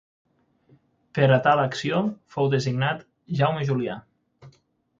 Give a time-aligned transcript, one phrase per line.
[1.17, 2.01] Per a tal acció
[2.37, 3.07] fou designat
[3.43, 4.03] Jaume Julià.